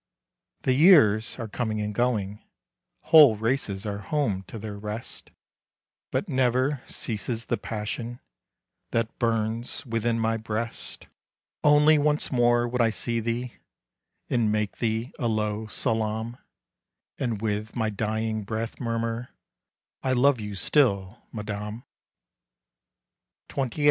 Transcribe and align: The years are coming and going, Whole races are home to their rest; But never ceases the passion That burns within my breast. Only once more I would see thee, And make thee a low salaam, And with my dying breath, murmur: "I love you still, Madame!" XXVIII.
The 0.63 0.73
years 0.73 1.37
are 1.37 1.47
coming 1.47 1.79
and 1.79 1.93
going, 1.93 2.43
Whole 3.01 3.35
races 3.35 3.85
are 3.85 3.99
home 3.99 4.41
to 4.47 4.57
their 4.57 4.75
rest; 4.75 5.29
But 6.09 6.27
never 6.27 6.81
ceases 6.87 7.45
the 7.45 7.57
passion 7.57 8.19
That 8.89 9.19
burns 9.19 9.85
within 9.85 10.19
my 10.19 10.37
breast. 10.37 11.07
Only 11.63 11.99
once 11.99 12.31
more 12.31 12.63
I 12.63 12.65
would 12.69 12.93
see 12.95 13.19
thee, 13.19 13.53
And 14.27 14.51
make 14.51 14.77
thee 14.77 15.13
a 15.19 15.27
low 15.27 15.67
salaam, 15.67 16.37
And 17.19 17.39
with 17.39 17.75
my 17.75 17.91
dying 17.91 18.41
breath, 18.43 18.79
murmur: 18.79 19.29
"I 20.01 20.13
love 20.13 20.39
you 20.39 20.55
still, 20.55 21.21
Madame!" 21.31 21.83
XXVIII. 23.55 23.79